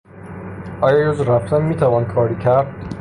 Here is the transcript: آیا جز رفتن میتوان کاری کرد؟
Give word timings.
آیا 0.81 1.13
جز 1.13 1.21
رفتن 1.27 1.61
میتوان 1.67 2.05
کاری 2.15 2.35
کرد؟ 2.43 2.95